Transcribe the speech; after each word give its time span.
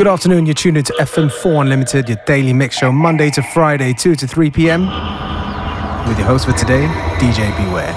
Good 0.00 0.08
afternoon, 0.08 0.46
you're 0.46 0.54
tuned 0.54 0.78
into 0.78 0.94
FM4 0.94 1.60
Unlimited, 1.60 2.08
your 2.08 2.16
daily 2.26 2.54
mix 2.54 2.78
show, 2.78 2.90
Monday 2.90 3.28
to 3.32 3.42
Friday, 3.42 3.92
2 3.92 4.16
to 4.16 4.26
3 4.26 4.50
p.m. 4.50 4.86
With 6.08 6.16
your 6.16 6.26
host 6.26 6.46
for 6.46 6.52
today, 6.52 6.86
DJ 7.18 7.54
Beware. 7.58 7.92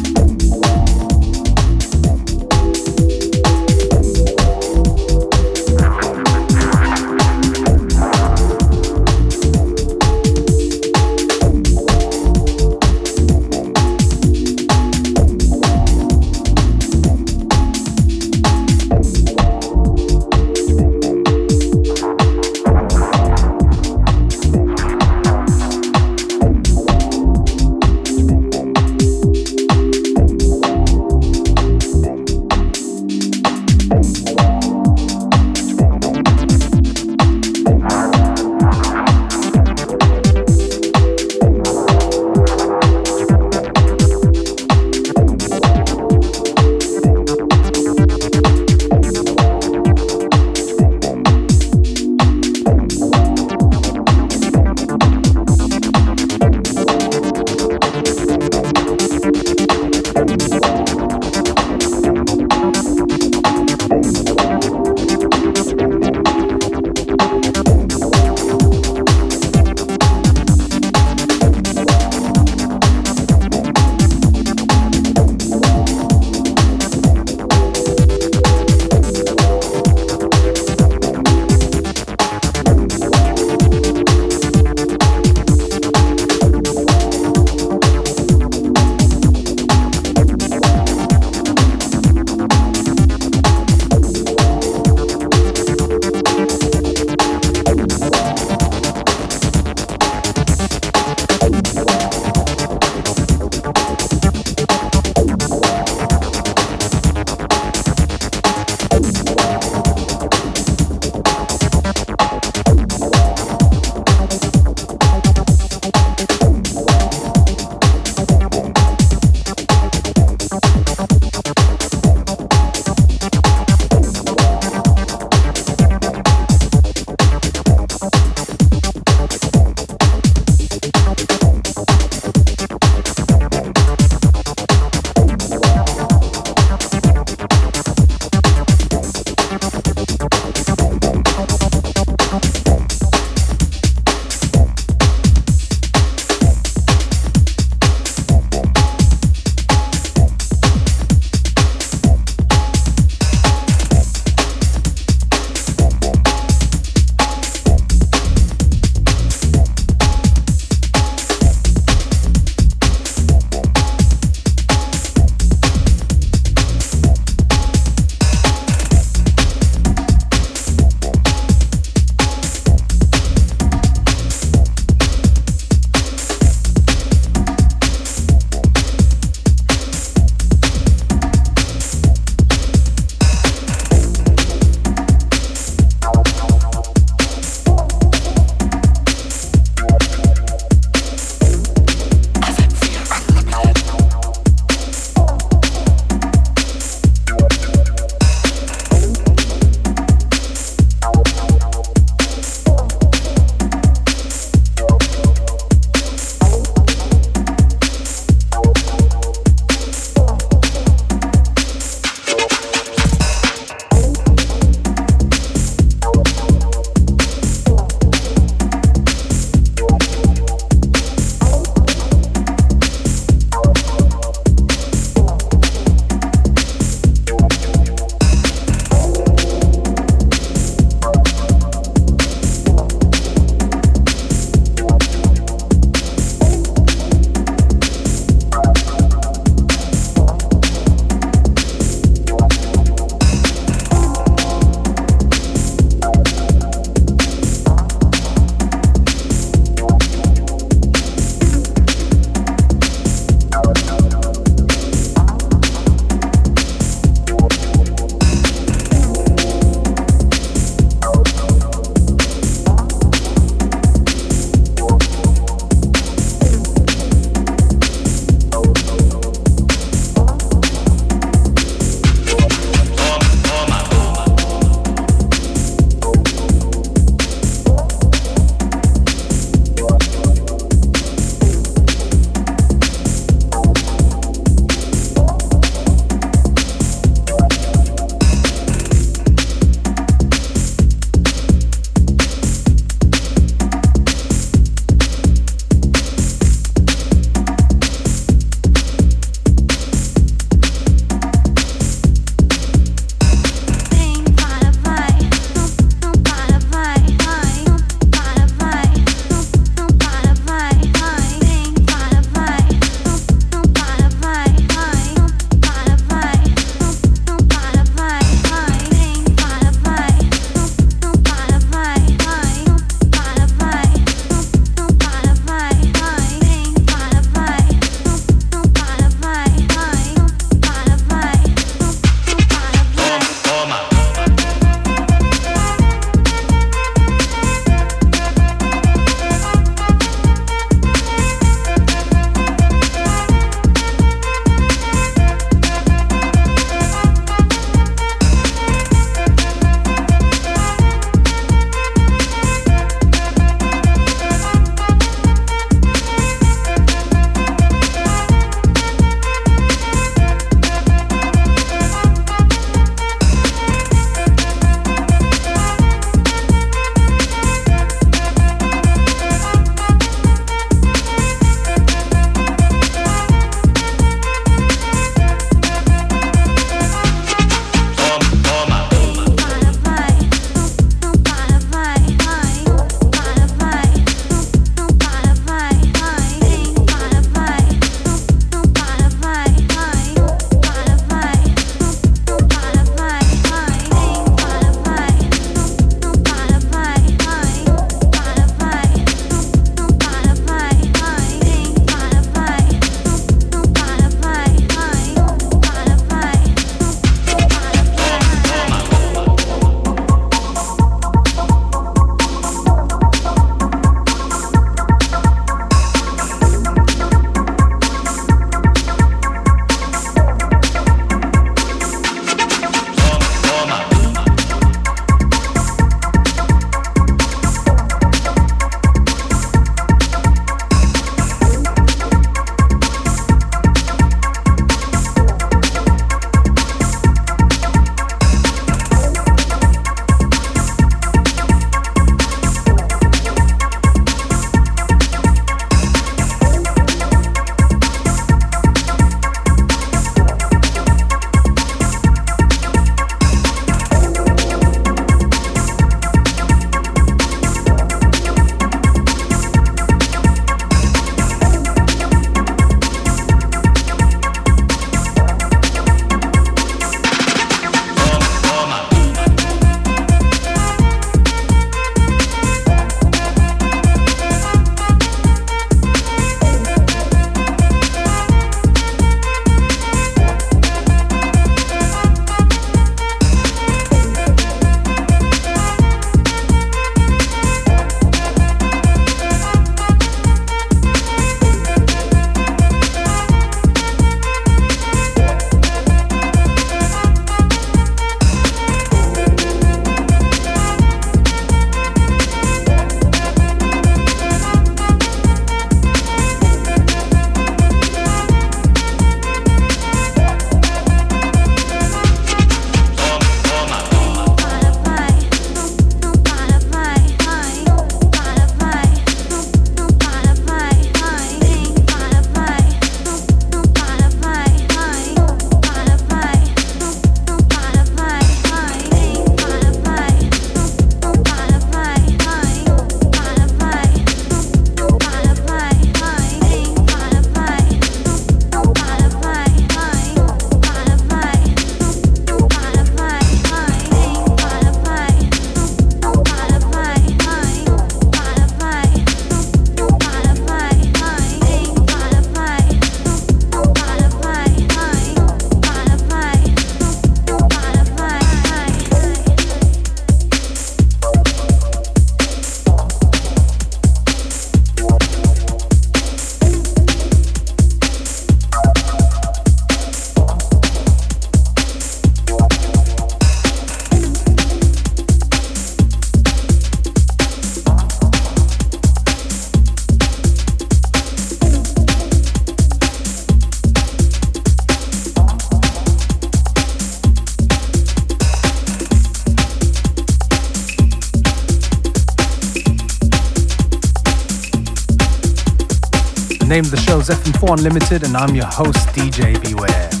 Name 596.51 596.65
of 596.65 596.71
the 596.71 596.77
show 596.77 596.99
is 596.99 597.07
FM4 597.07 597.59
Unlimited, 597.59 598.03
and 598.03 598.17
I'm 598.17 598.35
your 598.35 598.45
host, 598.45 598.85
DJ 598.89 599.41
Beware. 599.41 600.00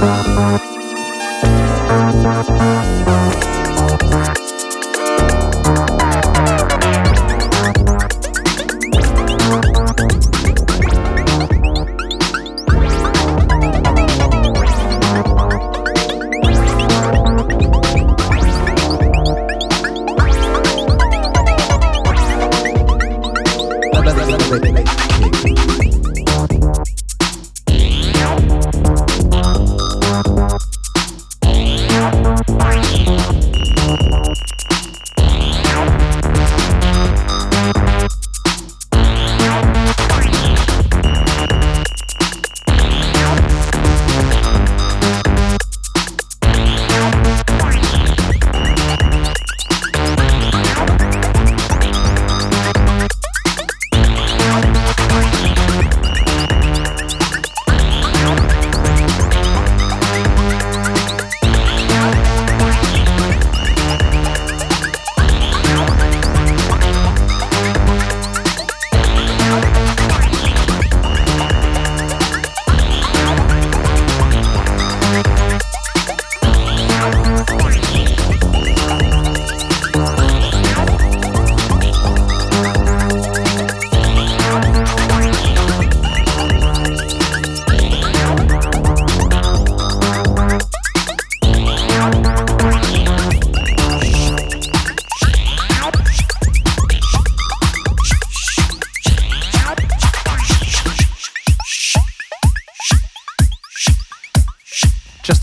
Thank. 0.00 0.67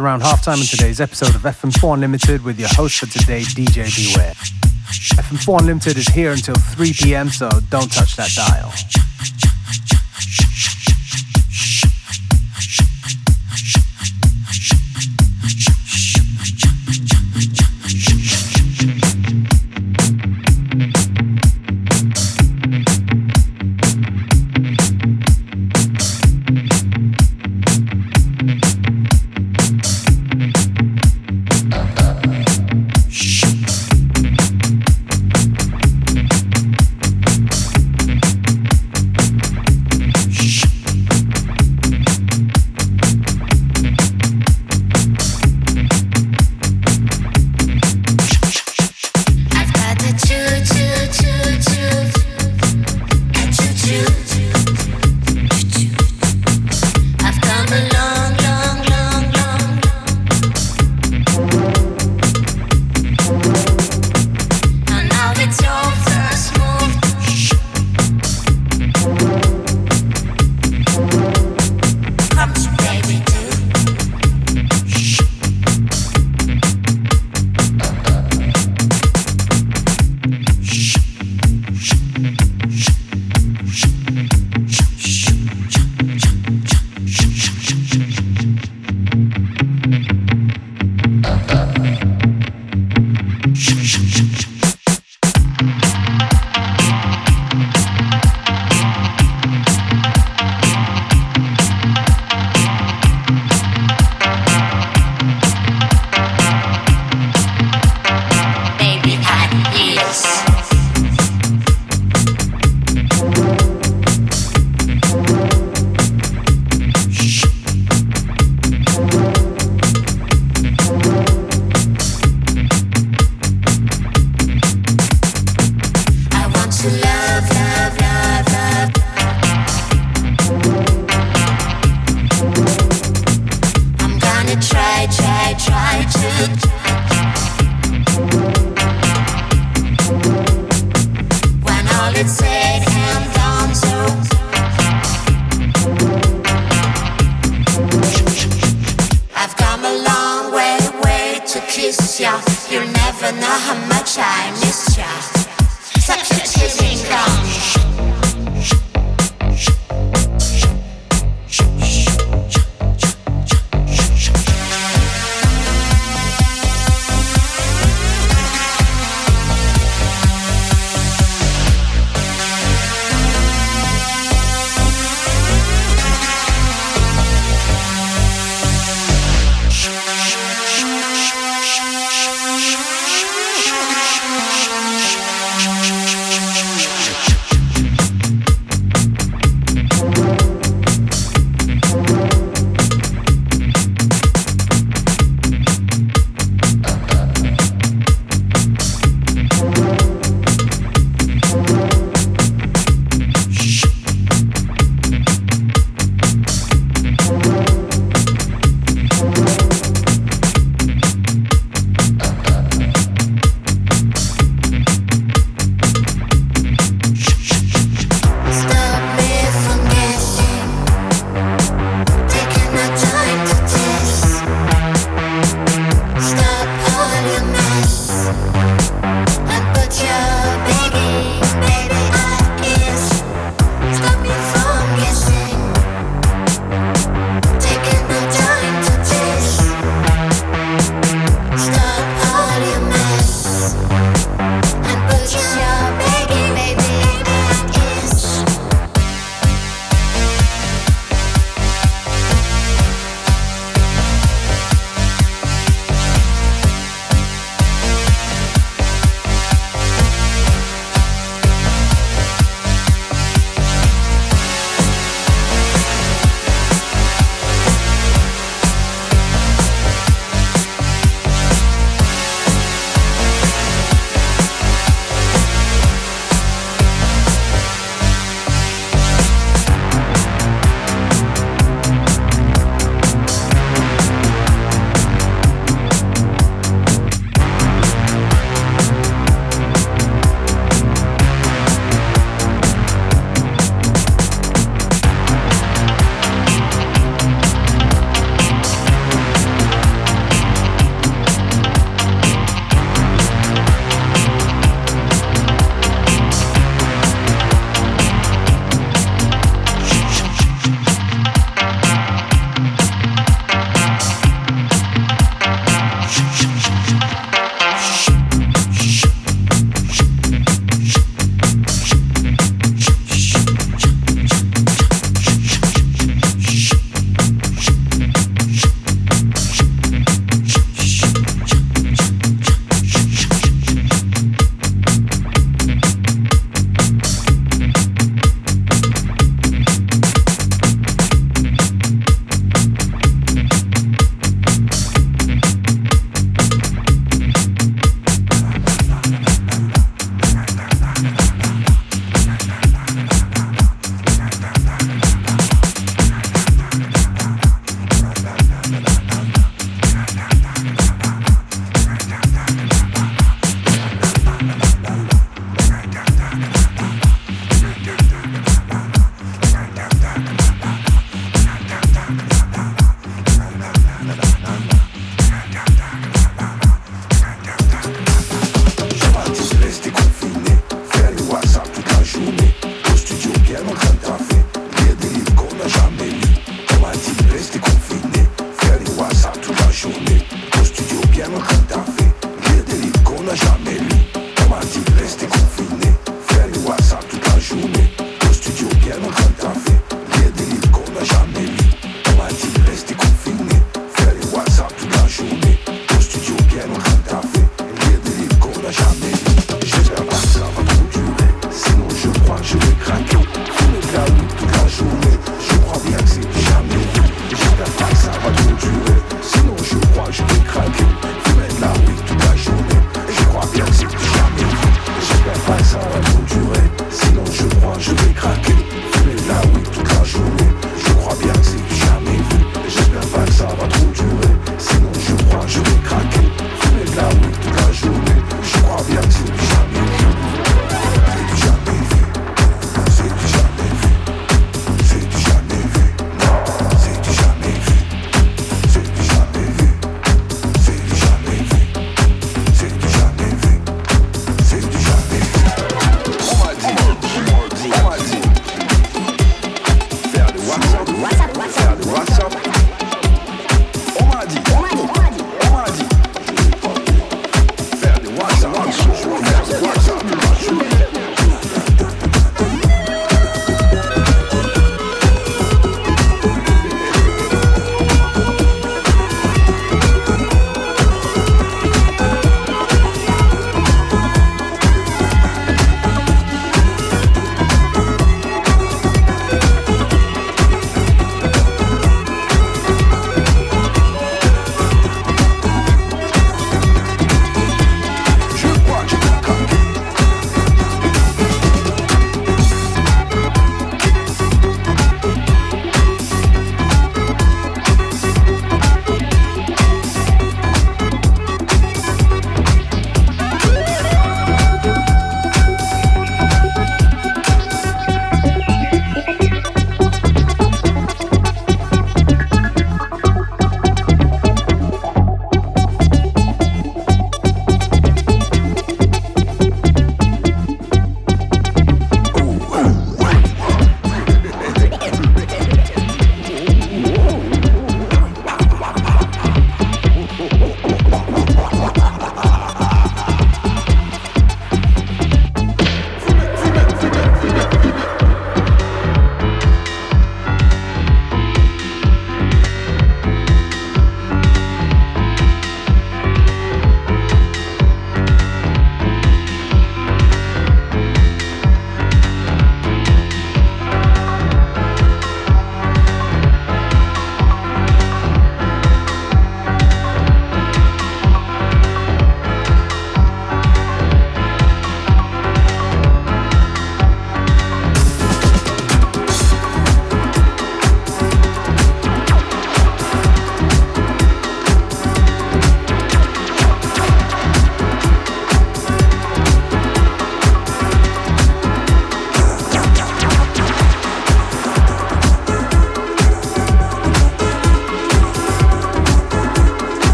Around 0.00 0.22
halftime 0.22 0.58
in 0.60 0.66
today's 0.66 1.00
episode 1.00 1.34
of 1.34 1.42
FM4 1.42 1.94
Unlimited 1.94 2.42
with 2.42 2.58
your 2.58 2.70
host 2.70 2.98
for 2.98 3.06
today, 3.06 3.42
DJ 3.42 3.84
Beware. 4.14 4.32
FM4 4.32 5.60
Unlimited 5.60 5.98
is 5.98 6.08
here 6.08 6.32
until 6.32 6.54
3 6.54 6.92
p.m., 6.94 7.28
so 7.28 7.48
don't 7.68 7.92
touch 7.92 8.16
that 8.16 8.30
dial. 8.34 8.72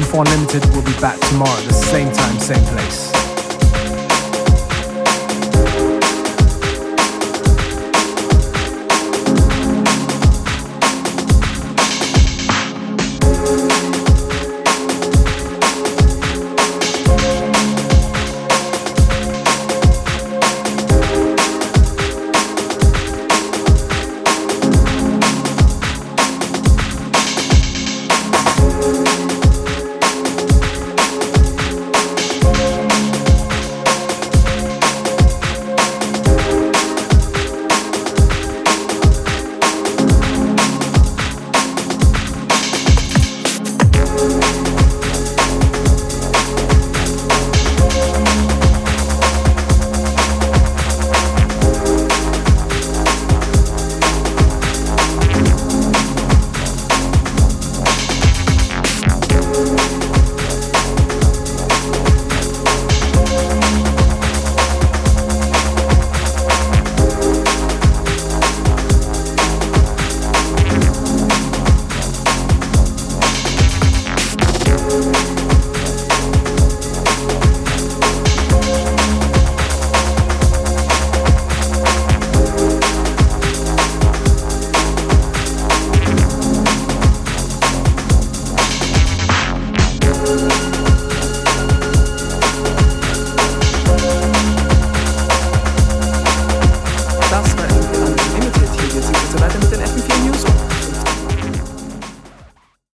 FM4 0.00 0.26
Unlimited 0.26 0.74
will 0.74 0.82
be 0.82 0.98
back 1.00 1.18
tomorrow 1.28 1.50
at 1.50 1.64
the 1.64 1.72
same 1.72 2.10
time, 2.12 2.38
same 2.38 2.64
place. 2.66 3.19